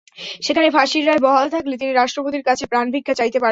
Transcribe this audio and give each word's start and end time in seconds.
সেখানে 0.45 0.67
ফাঁসির 0.75 1.03
রায় 1.07 1.21
বহাল 1.25 1.47
থাকলে 1.55 1.75
তিনি 1.81 1.91
রাষ্ট্রপতির 1.93 2.43
কাছে 2.49 2.63
প্রাণভিক্ষা 2.71 3.13
চাইতে 3.19 3.37
পারবেন। 3.37 3.49